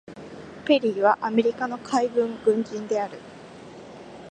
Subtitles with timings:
[0.65, 3.19] ペリーはアメリカの海軍軍人である。